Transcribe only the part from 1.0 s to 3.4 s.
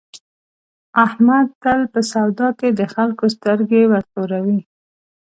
احمد تل په سودا کې د خلکو